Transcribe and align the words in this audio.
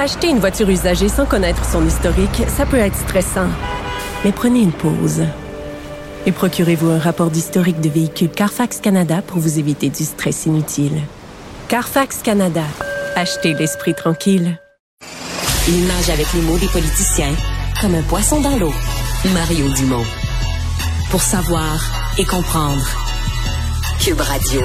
Acheter 0.00 0.30
une 0.30 0.38
voiture 0.38 0.70
usagée 0.70 1.10
sans 1.10 1.26
connaître 1.26 1.62
son 1.62 1.86
historique, 1.86 2.44
ça 2.48 2.64
peut 2.64 2.78
être 2.78 2.96
stressant. 2.96 3.48
Mais 4.24 4.32
prenez 4.32 4.60
une 4.60 4.72
pause. 4.72 5.24
Et 6.24 6.32
procurez-vous 6.32 6.88
un 6.88 6.98
rapport 6.98 7.30
d'historique 7.30 7.82
de 7.82 7.90
véhicule 7.90 8.30
Carfax 8.30 8.80
Canada 8.80 9.20
pour 9.20 9.40
vous 9.40 9.58
éviter 9.58 9.90
du 9.90 10.04
stress 10.04 10.46
inutile. 10.46 11.02
Carfax 11.68 12.22
Canada. 12.22 12.64
Achetez 13.14 13.52
l'esprit 13.52 13.94
tranquille. 13.94 14.58
Il 15.68 15.86
nage 15.86 16.08
avec 16.08 16.32
les 16.32 16.40
mots 16.40 16.56
des 16.56 16.68
politiciens 16.68 17.34
comme 17.82 17.94
un 17.94 18.02
poisson 18.02 18.40
dans 18.40 18.56
l'eau. 18.56 18.72
Mario 19.34 19.68
Dumont. 19.74 20.06
Pour 21.10 21.20
savoir 21.20 21.78
et 22.18 22.24
comprendre. 22.24 22.88
Cube 24.02 24.20
Radio. 24.22 24.62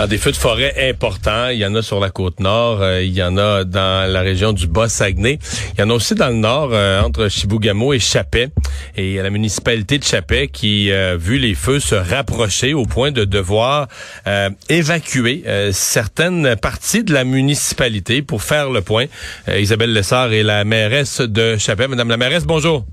Ah, 0.00 0.06
des 0.06 0.16
feux 0.16 0.30
de 0.30 0.36
forêt 0.36 0.90
importants, 0.90 1.48
il 1.48 1.58
y 1.58 1.66
en 1.66 1.74
a 1.74 1.82
sur 1.82 1.98
la 1.98 2.10
côte 2.10 2.38
nord, 2.38 2.82
euh, 2.82 3.02
il 3.02 3.12
y 3.12 3.20
en 3.20 3.36
a 3.36 3.64
dans 3.64 4.08
la 4.08 4.20
région 4.20 4.52
du 4.52 4.68
Bas-Saguenay, 4.68 5.40
il 5.74 5.80
y 5.80 5.82
en 5.82 5.90
a 5.90 5.94
aussi 5.94 6.14
dans 6.14 6.28
le 6.28 6.36
nord, 6.36 6.70
euh, 6.72 7.02
entre 7.02 7.28
Chibougamau 7.28 7.92
et 7.92 7.98
Chapet. 7.98 8.50
Et 8.96 9.18
a 9.18 9.24
la 9.24 9.30
municipalité 9.30 9.98
de 9.98 10.04
Chapet 10.04 10.46
qui 10.46 10.92
a 10.92 11.16
vu 11.16 11.38
les 11.38 11.54
feux 11.54 11.80
se 11.80 11.96
rapprocher 11.96 12.74
au 12.74 12.84
point 12.84 13.10
de 13.10 13.24
devoir 13.24 13.88
euh, 14.28 14.50
évacuer 14.68 15.42
certaines 15.72 16.54
parties 16.54 17.02
de 17.02 17.12
la 17.12 17.24
municipalité 17.24 18.22
pour 18.22 18.44
faire 18.44 18.70
le 18.70 18.82
point. 18.82 19.06
Isabelle 19.52 19.92
Lessard 19.92 20.32
est 20.32 20.44
la 20.44 20.62
mairesse 20.64 21.20
de 21.20 21.56
Chapet. 21.56 21.88
Madame 21.88 22.08
la 22.08 22.16
mairesse, 22.16 22.44
bonjour. 22.44 22.84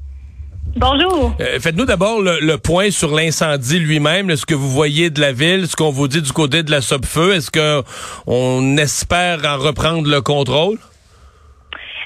Bonjour. 0.77 1.31
Euh, 1.39 1.57
faites-nous 1.57 1.85
d'abord 1.85 2.21
le, 2.21 2.57
point 2.57 2.91
sur 2.91 3.15
l'incendie 3.15 3.79
lui-même, 3.79 4.35
ce 4.35 4.45
que 4.45 4.53
vous 4.53 4.69
voyez 4.69 5.09
de 5.09 5.21
la 5.21 5.31
ville, 5.31 5.67
ce 5.67 5.75
qu'on 5.77 5.89
vous 5.89 6.09
dit 6.09 6.21
du 6.21 6.33
côté 6.33 6.63
de 6.63 6.71
la 6.71 6.81
Sopfeu? 6.81 7.33
Est-ce 7.33 7.49
que 7.49 7.81
on 8.27 8.75
espère 8.75 9.39
en 9.45 9.57
reprendre 9.57 10.09
le 10.09 10.19
contrôle? 10.19 10.77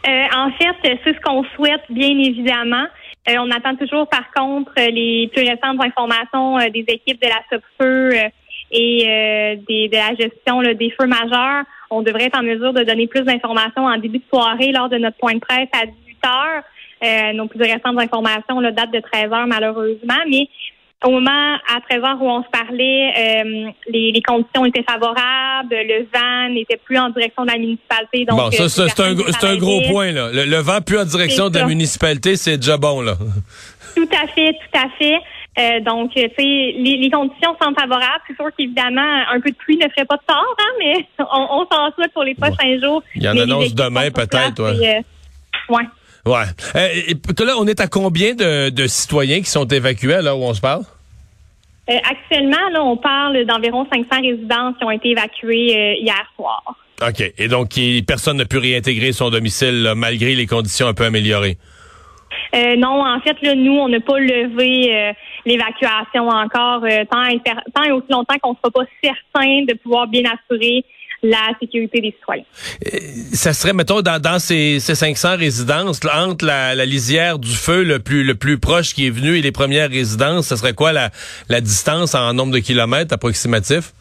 Euh, 0.08 0.24
en 0.38 0.52
fait, 0.52 1.00
c'est 1.04 1.14
ce 1.16 1.20
qu'on 1.22 1.44
souhaite, 1.56 1.82
bien 1.90 2.10
évidemment. 2.10 2.86
Euh, 3.28 3.38
on 3.40 3.50
attend 3.50 3.76
toujours, 3.76 4.08
par 4.08 4.32
contre, 4.36 4.72
les 4.78 5.32
plus 5.34 5.50
récentes 5.50 5.84
informations 5.84 6.60
des 6.72 6.86
équipes 6.90 7.20
de 7.24 7.28
la 7.28 7.42
Sopfeu 7.50 8.12
et 8.72 9.58
de 9.68 9.96
la 9.96 10.14
gestion 10.14 10.62
des 10.62 10.94
feux 11.00 11.08
majeurs. 11.08 11.64
On 11.90 12.04
devrait 12.04 12.26
être 12.26 12.38
en 12.38 12.44
mesure 12.44 12.74
de 12.74 12.84
donner 12.84 13.08
plus 13.08 13.24
d'informations 13.24 13.86
en 13.86 13.98
début 13.98 14.20
de 14.20 14.24
soirée 14.32 14.72
lors 14.72 14.90
de 14.90 14.98
notre 14.98 15.18
point 15.18 15.34
de 15.34 15.40
presse 15.40 15.70
à 15.74 15.88
18 15.88 16.26
heures. 16.28 16.64
Euh, 17.02 17.34
nos 17.34 17.48
plus 17.48 17.62
récentes 17.62 17.98
informations 17.98 18.60
là, 18.60 18.72
datent 18.72 18.92
de 18.92 19.00
13 19.00 19.32
heures, 19.32 19.48
malheureusement, 19.48 20.22
mais 20.30 20.50
au 21.06 21.12
moment 21.12 21.56
à 21.74 21.80
13 21.90 22.04
heures 22.04 22.22
où 22.22 22.30
on 22.30 22.44
se 22.44 22.50
parlait, 22.50 23.14
euh, 23.18 23.72
les, 23.88 24.22
conditions 24.22 24.66
étaient 24.66 24.84
favorables, 24.84 25.70
le 25.72 26.06
vent 26.14 26.54
n'était 26.54 26.76
plus 26.76 26.98
en 26.98 27.10
direction 27.10 27.46
de 27.46 27.52
la 27.52 27.58
municipalité. 27.58 28.26
Donc, 28.26 28.38
bon, 28.38 28.52
ça, 28.52 28.64
euh, 28.64 28.68
c'est 28.68 29.00
un, 29.00 29.52
un, 29.52 29.56
gros 29.56 29.80
point. 29.90 30.12
Là. 30.12 30.30
Le, 30.34 30.58
vent 30.58 30.82
plus 30.82 31.00
en 31.00 31.06
direction 31.06 31.50
de 31.50 31.58
la 31.58 31.68
municipalité, 31.68 32.36
c'est 32.36 32.58
déjà 32.58 32.76
bon. 32.76 33.02
là. 33.02 33.16
Tout 33.96 34.10
à 34.12 34.28
fait, 34.28 34.52
tout 34.52 34.78
à 34.78 34.90
fait. 34.98 35.80
donc, 35.82 36.12
tu 36.12 36.20
sais, 36.20 36.34
les, 36.38 37.10
conditions 37.10 37.56
sont 37.62 37.74
favorables. 37.74 38.22
C'est 38.28 38.36
sûr 38.36 38.50
qu'évidemment, 38.58 39.24
un 39.32 39.40
peu 39.40 39.52
de 39.52 39.56
pluie 39.56 39.78
ne 39.78 39.88
ferait 39.88 40.06
pas 40.06 40.18
de 40.18 40.26
tort, 40.28 40.56
hein, 40.60 40.72
mais 40.80 41.06
on, 41.32 41.66
s'en 41.72 41.94
souhaite 41.96 42.12
pour 42.12 42.26
les 42.26 42.36
prochains 42.36 42.78
jours. 42.82 43.02
Il 43.16 43.24
y 43.24 43.30
en 43.30 43.38
annonce 43.38 43.74
demain, 43.74 44.12
peut-être, 44.12 44.62
ouais. 44.62 45.02
ouais. 45.70 45.84
Ouais. 46.26 46.46
Euh, 46.76 46.88
et, 47.08 47.44
là, 47.44 47.54
on 47.58 47.68
est 47.68 47.80
à 47.80 47.88
combien 47.88 48.34
de, 48.34 48.88
citoyens 48.88 49.40
qui 49.40 49.50
sont 49.50 49.66
évacués 49.66 50.22
là 50.22 50.36
où 50.36 50.40
on 50.40 50.54
se 50.54 50.62
parle? 50.62 50.84
Euh, 51.90 51.98
actuellement, 52.04 52.70
là, 52.72 52.84
on 52.84 52.98
parle 52.98 53.46
d'environ 53.46 53.86
500 53.92 54.22
résidents 54.22 54.74
qui 54.74 54.84
ont 54.84 54.92
été 54.92 55.10
évacués 55.10 55.76
euh, 55.76 55.94
hier 56.02 56.24
soir. 56.36 56.64
OK. 57.02 57.24
Et 57.38 57.48
donc, 57.48 57.70
personne 58.06 58.38
n'a 58.38 58.46
pu 58.46 58.58
réintégrer 58.58 59.12
son 59.12 59.30
domicile 59.30 59.94
malgré 59.96 60.36
les 60.36 60.46
conditions 60.46 60.88
un 60.88 60.94
peu 60.94 61.06
améliorées? 61.06 61.58
non, 62.54 63.06
en 63.06 63.20
fait, 63.22 63.38
là, 63.42 63.56
nous, 63.56 63.74
on 63.74 63.90
n'a 63.90 64.00
pas 64.00 64.20
levé 64.20 65.14
l'évacuation 65.46 66.28
encore 66.28 66.82
tant, 67.10 67.26
et, 67.26 67.40
tant 67.74 67.84
et 67.84 67.92
aussi 67.92 68.08
longtemps 68.10 68.36
qu'on 68.42 68.52
ne 68.52 68.58
sera 68.58 68.72
pas 68.72 68.86
certain 69.04 69.66
de 69.66 69.74
pouvoir 69.76 70.08
bien 70.08 70.24
assurer 70.26 70.84
la 71.24 71.52
sécurité 71.60 72.02
des 72.02 72.12
citoyens. 72.12 72.44
Ça 73.34 73.54
serait, 73.54 73.74
mettons, 73.74 74.02
dans, 74.02 74.40
ces, 74.40 74.80
500 74.80 75.38
résidences, 75.38 76.00
entre 76.06 76.46
la, 76.46 76.86
lisière 76.86 77.40
du 77.40 77.52
feu 77.52 77.84
le 77.84 78.00
plus, 78.00 78.24
le 78.24 78.36
plus 78.36 78.58
proche 78.58 78.94
qui 78.94 79.08
est 79.08 79.10
venu 79.10 79.38
et 79.38 79.42
les 79.42 79.52
premières 79.52 79.90
résidences, 79.90 80.48
ça 80.48 80.58
serait 80.58 80.74
quoi 80.74 80.92
la, 80.94 81.62
distance 81.62 82.16
en 82.16 82.34
nombre 82.34 82.54
de 82.54 82.60
kilomètres 82.60 83.14
approximatif? 83.14 83.92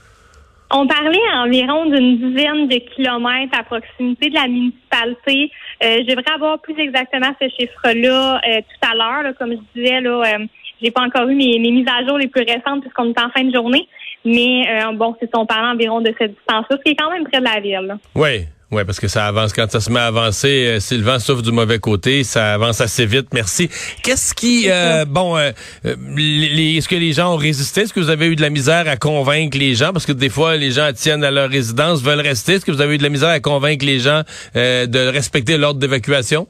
On 0.71 0.87
parlait 0.87 1.19
environ 1.34 1.87
d'une 1.87 2.19
dizaine 2.19 2.69
de 2.69 2.77
kilomètres 2.95 3.59
à 3.59 3.62
proximité 3.62 4.29
de 4.29 4.35
la 4.35 4.47
municipalité. 4.49 5.50
Euh, 5.83 6.03
J'aimerais 6.06 6.31
avoir 6.35 6.61
plus 6.61 6.79
exactement 6.79 7.35
ce 7.41 7.49
chiffre-là 7.49 8.41
euh, 8.47 8.61
tout 8.61 8.89
à 8.89 8.95
l'heure. 8.95 9.33
Comme 9.39 9.53
je 9.53 9.81
disais, 9.81 10.00
là, 10.03 10.11
euh, 10.11 10.47
j'ai 10.83 10.91
pas 10.91 11.03
encore 11.03 11.27
eu 11.29 11.35
mes, 11.35 11.59
mes, 11.59 11.71
mises 11.71 11.89
à 11.89 12.06
jour 12.06 12.19
les 12.19 12.29
plus 12.29 12.43
récentes 12.43 12.83
puisqu'on 12.83 13.11
est 13.11 13.21
en 13.21 13.31
fin 13.31 13.45
de 13.45 13.53
journée. 13.55 13.89
Mais 14.25 14.65
euh, 14.69 14.93
bon, 14.93 15.15
c'est 15.21 15.31
on 15.34 15.47
parle 15.47 15.75
environ 15.75 16.01
de 16.01 16.12
cette 16.19 16.34
distance-là, 16.34 16.77
ce 16.77 16.83
qui 16.83 16.91
est 16.91 16.97
quand 16.97 17.11
même 17.11 17.25
près 17.25 17.41
de 17.41 17.45
la 17.45 17.61
ville. 17.61 17.97
Oui. 18.15 18.47
Oui, 18.71 18.84
parce 18.84 19.01
que 19.01 19.09
ça 19.09 19.27
avance. 19.27 19.55
Quand 19.55 19.71
ça 19.71 19.81
se 19.81 19.91
met 19.91 19.99
à 19.99 20.09
avancer, 20.09 20.67
euh, 20.67 20.79
si 20.79 20.99
le 20.99 21.03
vent 21.03 21.19
souffle 21.19 21.41
du 21.41 21.53
mauvais 21.53 21.79
côté, 21.79 22.23
ça 22.23 22.53
avance 22.53 22.83
assez 22.83 23.06
vite. 23.06 23.29
Merci. 23.33 23.71
Qu'est-ce 24.03 24.34
qui, 24.34 24.67
euh, 24.69 25.06
bon, 25.06 25.39
est-ce 25.39 26.87
que 26.87 26.95
les 26.95 27.15
gens 27.15 27.33
ont 27.33 27.39
résisté? 27.39 27.81
Est-ce 27.81 27.95
que 27.95 28.01
vous 28.01 28.11
avez 28.11 28.27
eu 28.27 28.37
de 28.37 28.43
la 28.43 28.51
misère 28.51 28.87
à 28.87 28.99
convaincre 28.99 29.56
les 29.56 29.75
gens? 29.75 29.95
Parce 29.95 30.05
que 30.05 30.12
des 30.12 30.29
fois, 30.29 30.56
les 30.56 30.71
gens 30.71 30.91
tiennent 30.93 31.25
à 31.25 31.31
leur 31.31 31.49
résidence, 31.49 32.03
veulent 32.03 32.21
rester. 32.21 32.55
Est-ce 32.55 32.67
que 32.67 32.71
vous 32.71 32.83
avez 32.83 32.97
eu 32.97 32.99
de 32.99 33.05
la 33.05 33.09
misère 33.09 33.31
à 33.31 33.41
convaincre 33.41 33.87
les 33.87 34.00
gens 34.00 34.21
de 34.55 35.09
respecter 35.09 35.56
l'ordre 35.56 35.81
d'évacuation? 35.81 36.47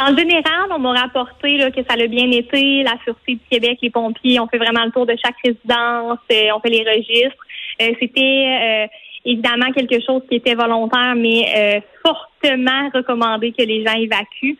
En 0.00 0.16
général, 0.16 0.66
on 0.70 0.78
m'a 0.80 0.92
rapporté 0.92 1.58
que 1.70 1.82
ça 1.88 1.94
a 1.94 2.06
bien 2.06 2.30
été. 2.30 2.82
La 2.82 2.96
Sûreté 3.04 3.34
du 3.34 3.40
Québec, 3.48 3.78
les 3.80 3.90
pompiers, 3.90 4.40
on 4.40 4.48
fait 4.48 4.58
vraiment 4.58 4.84
le 4.84 4.90
tour 4.90 5.06
de 5.06 5.14
chaque 5.24 5.36
résidence, 5.44 6.18
euh, 6.32 6.48
on 6.56 6.60
fait 6.60 6.70
les 6.70 6.84
registres. 6.84 7.44
Euh, 7.80 7.92
c'était 8.00 8.16
euh, 8.60 8.86
évidemment 9.24 9.70
quelque 9.72 10.04
chose 10.04 10.22
qui 10.28 10.36
était 10.36 10.54
volontaire, 10.54 11.14
mais 11.16 11.82
fortement 12.04 12.90
recommandé 12.92 13.52
que 13.52 13.62
les 13.62 13.84
gens 13.84 13.94
évacuent. 13.94 14.58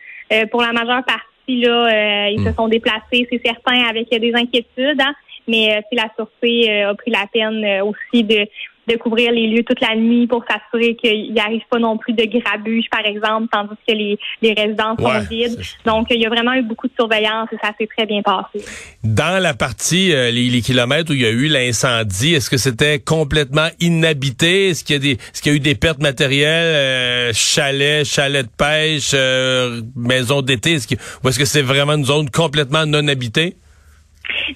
pour 0.51 0.61
la 0.61 0.71
majeure 0.71 1.03
partie, 1.03 1.61
là, 1.61 2.29
ils 2.29 2.39
se 2.39 2.49
hmm. 2.49 2.55
sont 2.55 2.67
déplacés, 2.67 3.27
c'est 3.29 3.41
certain, 3.45 3.83
avec 3.89 4.09
des 4.09 4.33
inquiétudes. 4.33 5.01
Hein, 5.01 5.13
mais 5.47 5.83
si 5.89 5.95
la 5.97 6.09
Sûreté 6.15 6.83
a 6.83 6.95
pris 6.95 7.11
la 7.11 7.27
peine 7.31 7.81
aussi 7.81 8.23
de 8.23 8.47
de 8.87 8.95
couvrir 8.97 9.31
les 9.31 9.47
lieux 9.47 9.63
toute 9.63 9.81
la 9.81 9.95
nuit 9.95 10.27
pour 10.27 10.43
s'assurer 10.49 10.95
qu'il 10.95 11.33
n'y 11.33 11.39
arrive 11.39 11.63
pas 11.69 11.79
non 11.79 11.97
plus 11.97 12.13
de 12.13 12.23
grabuge, 12.25 12.85
par 12.89 13.05
exemple, 13.05 13.47
tandis 13.51 13.75
que 13.87 13.93
les, 13.93 14.17
les 14.41 14.53
résidences 14.53 14.99
sont 14.99 15.19
vides. 15.29 15.59
Donc, 15.85 16.07
il 16.09 16.21
y 16.21 16.25
a 16.25 16.29
vraiment 16.29 16.53
eu 16.53 16.61
beaucoup 16.61 16.87
de 16.87 16.93
surveillance 16.97 17.49
et 17.51 17.57
ça 17.61 17.71
s'est 17.77 17.87
très 17.87 18.05
bien 18.05 18.21
passé. 18.21 18.65
Dans 19.03 19.41
la 19.41 19.53
partie, 19.53 20.13
euh, 20.13 20.31
les, 20.31 20.61
kilomètres 20.61 21.11
où 21.11 21.13
il 21.13 21.21
y 21.21 21.25
a 21.25 21.31
eu 21.31 21.47
l'incendie, 21.47 22.33
est-ce 22.33 22.49
que 22.49 22.57
c'était 22.57 22.99
complètement 22.99 23.67
inhabité? 23.79 24.69
Est-ce 24.69 24.83
qu'il 24.83 24.95
y 24.95 24.97
a 24.97 25.01
des, 25.01 25.11
est-ce 25.11 25.41
qu'il 25.41 25.51
y 25.51 25.55
a 25.55 25.57
eu 25.57 25.61
des 25.61 25.75
pertes 25.75 26.01
matérielles, 26.01 26.75
euh, 26.75 27.31
chalets, 27.33 28.05
chalets 28.05 28.45
de 28.45 28.51
pêche, 28.57 29.11
euh, 29.13 29.81
maisons 29.95 30.41
d'été? 30.41 30.73
Est-ce 30.73 30.87
que, 30.87 30.95
ou 31.23 31.29
est-ce 31.29 31.39
que 31.39 31.45
c'est 31.45 31.61
vraiment 31.61 31.93
une 31.93 32.05
zone 32.05 32.29
complètement 32.29 32.85
non 32.85 33.07
habitée? 33.07 33.55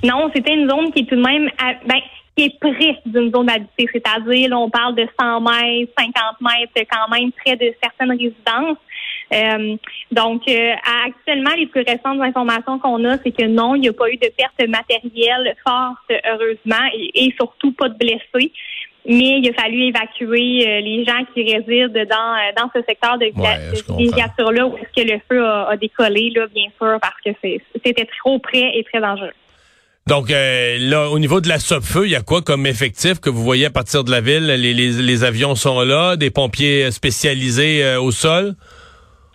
Non, 0.03 0.29
c'était 0.33 0.53
une 0.53 0.69
zone 0.69 0.91
qui 0.91 1.01
est 1.01 1.05
tout 1.05 1.15
de 1.15 1.21
même, 1.21 1.49
ben, 1.87 1.99
est 2.43 2.59
près 2.59 2.99
d'une 3.05 3.31
zone 3.31 3.49
habitée, 3.49 3.87
c'est-à-dire, 3.91 4.49
on 4.57 4.69
parle 4.69 4.95
de 4.95 5.07
100 5.19 5.41
mètres, 5.41 5.91
50 5.97 6.13
mètres, 6.41 6.87
quand 6.91 7.09
même 7.09 7.31
près 7.31 7.55
de 7.55 7.73
certaines 7.81 8.11
résidences. 8.11 8.77
Euh, 9.33 9.75
donc, 10.11 10.41
euh, 10.47 10.73
actuellement, 11.05 11.51
les 11.57 11.67
plus 11.67 11.83
récentes 11.87 12.21
informations 12.21 12.79
qu'on 12.79 13.03
a, 13.05 13.17
c'est 13.19 13.31
que 13.31 13.45
non, 13.45 13.75
il 13.75 13.81
n'y 13.81 13.89
a 13.89 13.93
pas 13.93 14.09
eu 14.09 14.17
de 14.17 14.29
perte 14.35 14.67
matérielle 14.67 15.55
forte, 15.65 16.21
heureusement, 16.25 16.87
et, 16.93 17.33
surtout 17.37 17.71
pas 17.73 17.89
de 17.89 17.97
blessés. 17.97 18.51
Mais 19.05 19.39
il 19.39 19.49
a 19.49 19.53
fallu 19.53 19.83
évacuer 19.85 20.67
euh, 20.67 20.81
les 20.81 21.05
gens 21.05 21.23
qui 21.33 21.43
résident 21.43 21.87
dans, 21.87 22.61
dans 22.61 22.69
ce 22.75 22.81
secteur 22.87 23.17
de, 23.17 23.25
ouais, 23.25 24.51
là 24.51 24.67
où 24.67 24.77
est-ce 24.77 25.01
que 25.01 25.09
le 25.09 25.19
feu 25.29 25.43
a, 25.43 25.69
a, 25.69 25.77
décollé, 25.77 26.31
là, 26.35 26.47
bien 26.47 26.67
sûr, 26.77 26.99
parce 27.01 27.15
que 27.25 27.31
c'était 27.83 28.07
trop 28.19 28.39
près 28.39 28.77
et 28.77 28.83
très 28.83 28.99
dangereux. 28.99 29.31
Donc 30.09 30.29
là, 30.31 31.09
au 31.09 31.19
niveau 31.19 31.39
de 31.39 31.47
la 31.47 31.59
SOPFEU, 31.59 32.05
il 32.05 32.11
y 32.11 32.15
a 32.15 32.21
quoi 32.21 32.41
comme 32.41 32.65
effectif 32.65 33.19
que 33.19 33.29
vous 33.29 33.43
voyez 33.43 33.67
à 33.67 33.69
partir 33.69 34.03
de 34.03 34.09
la 34.09 34.21
ville? 34.21 34.47
Les, 34.47 34.73
les, 34.73 35.23
avions 35.23 35.53
sont 35.53 35.81
là, 35.81 36.15
des 36.15 36.31
pompiers 36.31 36.89
spécialisés 36.89 37.95
au 37.95 38.09
sol? 38.09 38.55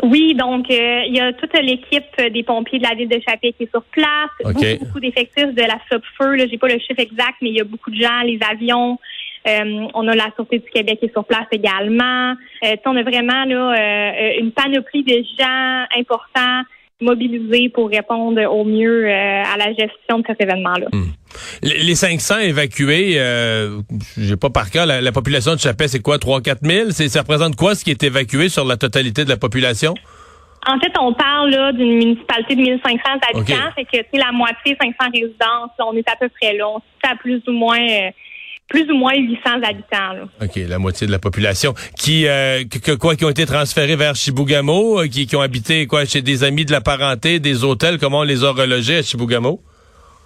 Oui, 0.02 0.34
donc 0.34 0.66
il 0.68 1.14
y 1.14 1.20
a 1.20 1.32
toute 1.32 1.52
l'équipe 1.54 2.32
des 2.32 2.42
pompiers 2.42 2.78
de 2.78 2.82
la 2.82 2.94
ville 2.94 3.08
de 3.08 3.20
Chapé 3.26 3.52
qui 3.52 3.62
est 3.62 3.70
sur 3.70 3.84
place. 3.84 4.30
Beaucoup, 4.42 4.84
beaucoup 4.84 5.00
d'effectifs 5.00 5.54
de 5.54 5.62
la 5.62 5.78
SOPFEU. 5.90 6.48
J'ai 6.50 6.58
pas 6.58 6.68
le 6.68 6.78
chiffre 6.80 6.98
exact, 6.98 7.36
mais 7.40 7.50
il 7.50 7.56
y 7.56 7.60
a 7.60 7.64
beaucoup 7.64 7.90
de 7.90 7.96
gens, 7.96 8.22
les 8.22 8.40
avions. 8.50 8.98
Euh, 9.46 9.86
on 9.94 10.08
a 10.08 10.14
la 10.14 10.30
Sûreté 10.34 10.58
du 10.58 10.70
Québec 10.70 10.98
qui 11.00 11.06
est 11.06 11.12
sur 11.12 11.24
place 11.24 11.46
également. 11.52 12.34
Euh, 12.64 12.76
on 12.86 12.96
a 12.96 13.02
vraiment 13.02 13.44
là, 13.44 13.74
euh, 13.74 14.40
une 14.40 14.52
panoplie 14.52 15.04
de 15.04 15.22
gens 15.38 15.84
importants 15.98 16.62
mobilisés 17.00 17.68
pour 17.70 17.90
répondre 17.90 18.40
au 18.50 18.64
mieux 18.64 19.08
à 19.08 19.56
la 19.56 19.68
gestion 19.74 20.18
de 20.18 20.24
cet 20.26 20.40
événement-là. 20.40 20.86
Hmm. 20.92 21.10
Les 21.62 21.94
500 21.94 22.38
évacués, 22.40 23.14
euh, 23.16 23.80
j'ai 24.16 24.36
pas 24.36 24.50
par 24.50 24.70
cœur, 24.70 24.86
la, 24.86 25.12
population 25.12 25.54
de 25.54 25.60
Chapet, 25.60 25.88
c'est 25.88 26.00
quoi, 26.00 26.18
3-4 26.18 26.58
000? 26.62 26.90
Ça 27.08 27.20
représente 27.20 27.56
quoi 27.56 27.74
ce 27.74 27.84
qui 27.84 27.90
est 27.90 28.02
évacué 28.02 28.48
sur 28.48 28.64
la 28.64 28.76
totalité 28.76 29.24
de 29.24 29.30
la 29.30 29.36
population? 29.36 29.94
En 30.66 30.78
fait, 30.78 30.92
on 30.98 31.12
parle 31.12 31.76
d'une 31.76 31.98
municipalité 31.98 32.54
de 32.54 32.60
1500 32.62 32.98
habitants, 33.34 33.70
c'est 33.76 33.84
que 33.84 34.06
c'est 34.10 34.18
la 34.18 34.32
moitié 34.32 34.76
500 34.80 35.10
résidences. 35.12 35.70
on 35.78 35.94
est 35.94 36.08
à 36.08 36.16
peu 36.18 36.28
près 36.40 36.56
là. 36.56 36.68
On 36.68 36.80
à 37.06 37.16
plus 37.16 37.42
ou 37.46 37.52
moins 37.52 37.76
plus 38.68 38.90
ou 38.90 38.96
moins 38.96 39.14
800 39.14 39.62
habitants. 39.62 40.28
OK, 40.42 40.56
la 40.56 40.78
moitié 40.78 41.06
de 41.06 41.12
la 41.12 41.18
population. 41.18 41.74
Qui, 41.98 42.26
euh, 42.26 42.64
quoi, 42.98 43.14
qui 43.16 43.24
ont 43.24 43.30
été 43.30 43.46
transférés 43.46 43.96
vers 43.96 44.14
Chibougamau, 44.14 45.00
euh, 45.00 45.06
qui, 45.06 45.26
qui 45.26 45.36
ont 45.36 45.40
habité 45.40 45.86
quoi 45.86 46.04
chez 46.04 46.22
des 46.22 46.44
amis 46.44 46.64
de 46.64 46.72
la 46.72 46.80
parenté, 46.80 47.40
des 47.40 47.64
hôtels, 47.64 47.98
comment 47.98 48.20
on 48.20 48.24
les 48.24 48.44
a 48.44 48.50
relogés 48.50 48.98
à 48.98 49.02
Chibougamau? 49.02 49.60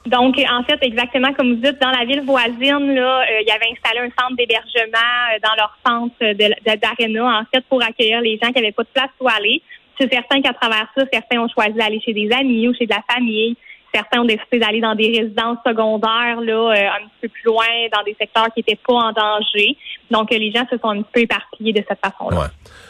Donc, 0.07 0.39
en 0.39 0.63
fait, 0.63 0.79
exactement 0.83 1.33
comme 1.35 1.55
vous 1.55 1.61
dites, 1.61 1.81
dans 1.83 1.91
la 1.91 2.05
ville 2.05 2.23
voisine, 2.25 2.95
là, 2.95 3.21
euh, 3.21 3.43
il 3.43 3.49
y 3.49 3.51
avait 3.51 3.67
installé 3.73 4.01
un 4.01 4.23
centre 4.23 4.37
d'hébergement 4.37 5.39
dans 5.43 5.55
leur 5.57 5.77
centre 5.87 6.77
d'Arena, 6.81 7.41
en 7.41 7.45
fait, 7.53 7.65
pour 7.69 7.83
accueillir 7.83 8.21
les 8.21 8.39
gens 8.43 8.49
qui 8.49 8.61
n'avaient 8.61 8.73
pas 8.73 8.85
de 8.85 8.89
place 8.95 9.11
où 9.21 9.29
aller. 9.29 9.61
C'est 10.01 10.11
certain 10.11 10.41
qu'à 10.41 10.55
travers 10.55 10.87
ça, 10.97 11.05
certains 11.13 11.41
ont 11.41 11.49
choisi 11.49 11.73
d'aller 11.73 12.01
chez 12.01 12.13
des 12.13 12.31
amis 12.31 12.69
ou 12.69 12.75
chez 12.75 12.87
de 12.87 12.95
la 12.95 13.03
famille. 13.13 13.57
Certains 13.95 14.21
ont 14.21 14.25
décidé 14.25 14.59
d'aller 14.59 14.81
dans 14.81 14.95
des 14.95 15.09
résidences 15.19 15.59
secondaires, 15.67 16.41
là, 16.41 16.73
euh, 16.73 16.89
un 16.89 17.07
petit 17.07 17.19
peu 17.23 17.29
plus 17.29 17.45
loin, 17.45 17.65
dans 17.93 18.03
des 18.05 18.17
secteurs 18.19 18.47
qui 18.55 18.61
n'étaient 18.61 18.79
pas 18.87 18.95
en 18.95 19.13
danger. 19.13 19.77
Donc, 20.11 20.31
les 20.31 20.53
gens 20.53 20.65
se 20.71 20.77
sont 20.79 20.91
un 20.91 21.03
peu 21.03 21.21
éparpillés 21.21 21.73
de 21.73 21.83
cette 21.89 21.99
façon-là. 22.01 22.39
Ouais. 22.39 22.47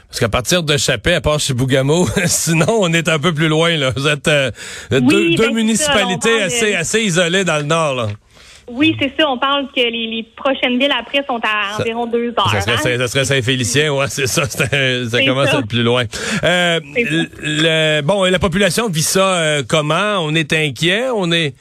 Parce 0.08 0.20
qu'à 0.20 0.28
partir 0.28 0.62
de 0.62 0.76
Chapet, 0.76 1.14
à 1.14 1.20
part 1.20 1.38
chez 1.38 1.52
Bougamo, 1.52 2.06
sinon 2.24 2.66
on 2.80 2.92
est 2.92 3.08
un 3.08 3.18
peu 3.18 3.34
plus 3.34 3.48
loin. 3.48 3.76
Là. 3.76 3.90
Vous 3.94 4.08
êtes 4.08 4.26
euh, 4.28 4.50
deux, 4.90 5.36
ben, 5.36 5.52
municipalités 5.52 6.42
assez, 6.42 6.74
assez 6.74 7.02
isolées 7.02 7.44
dans 7.44 7.58
le 7.58 7.64
nord. 7.64 7.94
Là. 7.94 8.06
Oui, 8.70 8.96
c'est 9.00 9.12
ça. 9.18 9.28
On 9.28 9.38
parle 9.38 9.66
que 9.68 9.80
les, 9.80 10.26
prochaines 10.36 10.78
villes 10.78 10.94
après 10.98 11.24
sont 11.26 11.40
à 11.42 11.80
environ 11.80 12.06
deux 12.06 12.28
heures. 12.28 12.50
Ça 12.50 12.76
serait, 12.76 13.00
hein? 13.00 13.06
Saint-Félicien, 13.06 13.92
ouais, 13.92 14.06
c'est 14.08 14.26
ça. 14.26 14.44
Ça 14.46 14.68
commence 15.24 15.54
à 15.54 15.58
être 15.58 15.68
plus 15.68 15.82
loin. 15.82 16.04
Euh, 16.44 16.80
le, 16.82 18.00
bon, 18.02 18.24
la 18.24 18.38
population 18.38 18.88
vit 18.88 19.02
ça 19.02 19.36
euh, 19.36 19.62
comment? 19.66 20.18
On 20.20 20.34
est 20.34 20.52
inquiet? 20.52 21.08
On 21.14 21.30
est... 21.32 21.54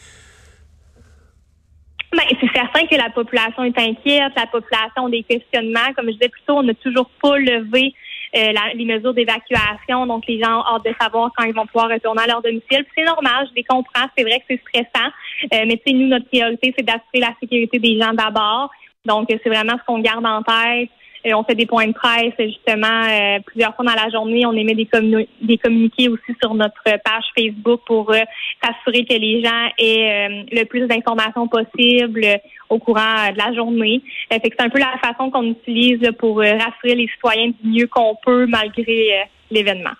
Ben, 2.11 2.23
c'est 2.39 2.51
certain 2.53 2.87
que 2.87 2.95
la 2.95 3.09
population 3.09 3.63
est 3.63 3.77
inquiète. 3.77 4.31
La 4.35 4.47
population 4.47 5.05
a 5.05 5.09
des 5.09 5.23
questionnements. 5.23 5.93
Comme 5.95 6.07
je 6.07 6.13
disais 6.13 6.29
plus 6.29 6.41
tôt, 6.47 6.55
on 6.57 6.63
n'a 6.63 6.73
toujours 6.75 7.09
pas 7.21 7.37
levé 7.37 7.93
euh, 8.37 8.53
les 8.75 8.85
mesures 8.85 9.13
d'évacuation. 9.13 10.05
Donc, 10.05 10.25
les 10.27 10.41
gens 10.41 10.59
ont 10.59 10.75
hâte 10.75 10.85
de 10.85 10.93
savoir 10.99 11.31
quand 11.35 11.45
ils 11.45 11.53
vont 11.53 11.65
pouvoir 11.65 11.89
retourner 11.89 12.23
à 12.23 12.27
leur 12.27 12.41
domicile. 12.41 12.85
C'est 12.95 13.03
normal, 13.03 13.47
je 13.49 13.55
les 13.55 13.63
comprends. 13.63 14.07
C'est 14.17 14.23
vrai 14.23 14.39
que 14.39 14.45
c'est 14.49 14.61
stressant. 14.61 15.09
Euh, 15.53 15.65
mais 15.67 15.81
tu 15.85 15.93
nous, 15.93 16.07
notre 16.07 16.27
priorité, 16.27 16.73
c'est 16.77 16.85
d'assurer 16.85 17.19
la 17.19 17.33
sécurité 17.39 17.79
des 17.79 17.99
gens 17.99 18.13
d'abord. 18.13 18.69
Donc, 19.05 19.27
c'est 19.29 19.49
vraiment 19.49 19.77
ce 19.77 19.85
qu'on 19.85 19.99
garde 19.99 20.25
en 20.25 20.43
tête. 20.43 20.89
Euh, 21.25 21.31
on 21.33 21.43
fait 21.43 21.55
des 21.55 21.65
points 21.65 21.87
de 21.87 21.93
presse 21.93 22.33
justement 22.39 23.03
euh, 23.09 23.39
plusieurs 23.45 23.75
fois 23.75 23.85
dans 23.85 23.93
la 23.93 24.09
journée. 24.09 24.45
On 24.45 24.53
émet 24.53 24.75
des, 24.75 24.87
des 25.41 25.57
communiqués 25.57 26.09
aussi 26.09 26.35
sur 26.41 26.53
notre 26.53 26.83
page 26.83 27.25
Facebook 27.37 27.81
pour 27.85 28.13
s'assurer 28.63 29.05
que 29.05 29.13
les 29.13 29.43
gens 29.43 29.69
aient 29.77 30.45
le 30.51 30.63
plus 30.65 30.87
d'informations 30.87 31.47
possible 31.47 32.25
au 32.69 32.79
courant 32.79 33.31
de 33.31 33.37
la 33.37 33.53
journée. 33.53 34.01
c'est 34.29 34.61
un 34.61 34.69
peu 34.69 34.79
la 34.79 34.97
façon 35.01 35.29
qu'on 35.29 35.43
utilise 35.43 36.11
pour 36.17 36.39
rassurer 36.39 36.95
les 36.95 37.07
citoyens 37.07 37.51
du 37.61 37.69
mieux 37.69 37.87
qu'on 37.87 38.15
peut 38.23 38.45
malgré 38.45 39.27
l'événement. 39.51 39.91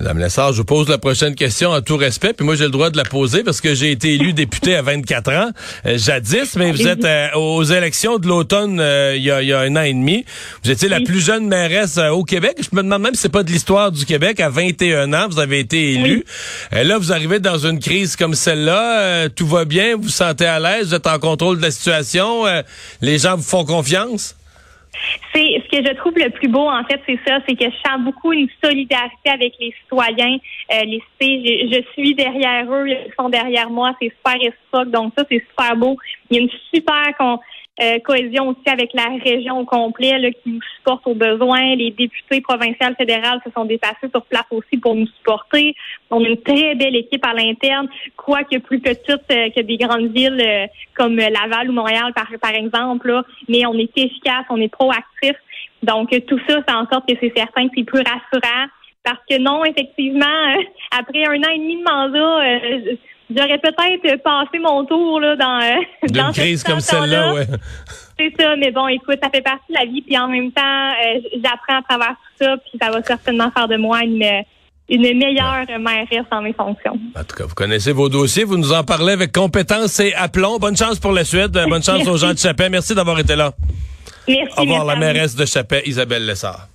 Madame 0.00 0.18
Lessard, 0.18 0.54
je 0.54 0.58
vous 0.58 0.64
pose 0.64 0.88
la 0.88 0.96
prochaine 0.96 1.34
question 1.34 1.72
en 1.72 1.82
tout 1.82 1.98
respect, 1.98 2.32
puis 2.32 2.46
moi 2.46 2.54
j'ai 2.54 2.64
le 2.64 2.70
droit 2.70 2.88
de 2.88 2.96
la 2.96 3.04
poser 3.04 3.44
parce 3.44 3.60
que 3.60 3.74
j'ai 3.74 3.90
été 3.90 4.14
élu 4.14 4.32
député 4.32 4.74
à 4.74 4.80
24 4.80 5.32
ans, 5.32 5.50
euh, 5.84 5.98
jadis, 5.98 6.56
mais 6.56 6.72
vous 6.72 6.88
êtes 6.88 7.04
euh, 7.04 7.28
aux 7.34 7.62
élections 7.64 8.16
de 8.16 8.26
l'automne 8.26 8.80
euh, 8.80 9.14
il, 9.14 9.22
y 9.22 9.30
a, 9.30 9.58
un 9.58 9.76
an 9.76 9.82
et 9.82 9.92
demi. 9.92 10.24
Vous 10.64 10.70
étiez 10.70 10.88
la 10.88 11.02
plus 11.02 11.20
jeune 11.20 11.46
mairesse 11.46 11.98
au 11.98 12.24
Québec. 12.24 12.56
Je 12.60 12.74
me 12.74 12.82
demande 12.82 13.02
même 13.02 13.14
si 13.14 13.20
c'est 13.20 13.28
pas 13.28 13.42
de 13.42 13.50
l'histoire 13.52 13.92
du 13.92 14.06
Québec. 14.06 14.40
À 14.40 14.48
21 14.48 15.12
ans, 15.12 15.28
vous 15.28 15.38
avez 15.38 15.58
été 15.58 15.92
élu. 15.92 16.24
là, 16.72 16.96
vous 16.96 17.12
arrivez 17.12 17.38
dans 17.38 17.58
une 17.58 17.78
crise 17.78 18.16
comme 18.16 18.32
celle-là. 18.34 19.28
tout 19.28 19.46
va 19.46 19.66
bien, 19.66 19.96
vous 19.96 20.04
vous 20.04 20.08
sentez 20.08 20.46
à 20.46 20.58
l'aise, 20.60 20.88
vous 20.88 20.94
êtes 20.94 21.06
en 21.08 21.18
contrôle 21.18 21.58
de 21.58 21.62
la 21.62 21.70
situation? 21.70 22.44
les 23.02 23.18
gens 23.18 23.36
vous 23.36 23.42
font 23.42 23.66
confiance? 23.66 24.34
C'est 25.32 25.62
ce 25.62 25.68
que 25.68 25.86
je 25.86 25.94
trouve 25.94 26.14
le 26.16 26.30
plus 26.30 26.48
beau, 26.48 26.68
en 26.68 26.82
fait, 26.84 27.00
c'est 27.06 27.18
ça, 27.26 27.38
c'est 27.48 27.54
que 27.54 27.64
je 27.64 27.88
sens 27.88 28.00
beaucoup 28.00 28.32
une 28.32 28.48
solidarité 28.62 29.30
avec 29.30 29.54
les 29.60 29.72
citoyens. 29.82 30.38
Euh, 30.72 30.84
les 30.84 31.02
cités, 31.12 31.68
je, 31.70 31.82
suis 31.92 32.14
derrière 32.14 32.70
eux, 32.72 32.88
ils 32.88 33.12
sont 33.18 33.28
derrière 33.28 33.70
moi, 33.70 33.94
c'est 34.00 34.12
super 34.16 34.40
réciproque, 34.40 34.90
donc 34.90 35.12
ça, 35.16 35.24
c'est 35.30 35.44
super 35.48 35.76
beau. 35.76 35.96
Il 36.30 36.36
y 36.36 36.40
a 36.40 36.42
une 36.42 36.50
super 36.72 37.14
euh, 37.80 37.98
cohésion 38.00 38.48
aussi 38.48 38.68
avec 38.68 38.90
la 38.92 39.06
région 39.24 39.60
au 39.60 39.64
complet 39.64 40.18
là, 40.18 40.30
qui 40.30 40.50
nous 40.50 40.60
supporte 40.76 41.06
aux 41.06 41.14
besoins. 41.14 41.74
Les 41.76 41.90
députés 41.90 42.40
provinciaux 42.40 42.94
fédérales 42.98 43.40
se 43.44 43.50
sont 43.52 43.64
déplacés 43.64 44.08
sur 44.12 44.22
place 44.24 44.44
aussi 44.50 44.76
pour 44.76 44.94
nous 44.94 45.06
supporter. 45.06 45.74
On 46.10 46.22
a 46.22 46.28
une 46.28 46.42
très 46.42 46.74
belle 46.74 46.96
équipe 46.96 47.24
à 47.24 47.32
l'interne, 47.32 47.88
quoique 48.16 48.58
plus 48.58 48.80
petite 48.80 49.24
euh, 49.32 49.48
que 49.50 49.60
des 49.62 49.78
grandes 49.78 50.12
villes 50.12 50.42
euh, 50.44 50.66
comme 50.94 51.16
Laval 51.16 51.70
ou 51.70 51.72
Montréal, 51.72 52.12
par, 52.14 52.28
par 52.40 52.54
exemple. 52.54 53.08
Là. 53.08 53.24
Mais 53.48 53.64
on 53.64 53.74
est 53.74 53.96
efficace, 53.96 54.44
on 54.50 54.60
est 54.60 54.68
proactif. 54.68 55.36
Donc, 55.82 56.10
tout 56.26 56.40
ça 56.46 56.62
fait 56.62 56.74
en 56.74 56.86
sorte 56.86 57.08
que 57.08 57.14
c'est 57.20 57.32
certain 57.34 57.68
que 57.68 57.74
c'est 57.76 57.84
plus 57.84 58.02
rassurant. 58.02 58.66
Parce 59.02 59.20
que 59.30 59.38
non, 59.38 59.64
effectivement, 59.64 60.26
après 60.90 61.24
un 61.24 61.38
an 61.38 61.50
et 61.54 61.58
demi 61.58 61.76
de 61.78 61.82
mandat, 61.82 62.98
J'aurais 63.34 63.58
peut-être 63.58 64.22
passé 64.22 64.58
mon 64.58 64.84
tour 64.84 65.20
là, 65.20 65.36
dans, 65.36 65.60
euh, 65.60 66.08
dans 66.10 66.32
crise 66.32 66.62
comme 66.62 66.80
celle-là, 66.80 67.34
ouais. 67.34 67.46
C'est 68.18 68.34
ça, 68.38 68.54
mais 68.56 68.70
bon, 68.70 68.88
écoute, 68.88 69.18
ça 69.22 69.30
fait 69.30 69.40
partie 69.40 69.72
de 69.72 69.78
la 69.78 69.86
vie, 69.86 70.02
puis 70.02 70.18
en 70.18 70.28
même 70.28 70.52
temps, 70.52 70.90
euh, 70.90 71.20
j'apprends 71.42 71.78
à 71.78 71.82
travers 71.88 72.16
tout 72.16 72.44
ça, 72.44 72.56
puis 72.58 72.78
ça 72.80 72.90
va 72.90 73.02
certainement 73.02 73.50
faire 73.50 73.66
de 73.66 73.76
moi 73.76 74.00
une, 74.04 74.42
une 74.90 75.18
meilleure 75.18 75.64
mairesse 75.80 76.26
dans 76.30 76.42
mes 76.42 76.52
fonctions. 76.52 76.98
En 77.16 77.24
tout 77.24 77.36
cas, 77.36 77.44
vous 77.44 77.54
connaissez 77.54 77.92
vos 77.92 78.08
dossiers, 78.08 78.44
vous 78.44 78.58
nous 78.58 78.72
en 78.72 78.84
parlez 78.84 79.12
avec 79.12 79.32
compétence 79.32 80.00
et 80.00 80.12
aplomb. 80.14 80.58
Bonne 80.58 80.76
chance 80.76 80.98
pour 80.98 81.12
la 81.12 81.24
suite, 81.24 81.52
bonne 81.52 81.82
chance 81.82 82.06
aux 82.08 82.16
gens 82.16 82.32
de 82.32 82.38
Chapet. 82.38 82.68
Merci 82.68 82.94
d'avoir 82.94 83.18
été 83.18 83.36
là. 83.36 83.52
Merci. 84.28 84.54
Au 84.58 84.62
revoir, 84.62 84.84
la 84.84 84.96
mairesse 84.96 85.34
de 85.34 85.46
Chapet, 85.46 85.82
Isabelle 85.86 86.26
Lessard. 86.26 86.68